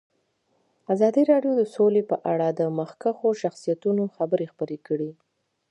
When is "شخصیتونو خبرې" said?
3.41-4.45